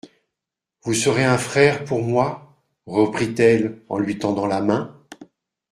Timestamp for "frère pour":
1.37-2.01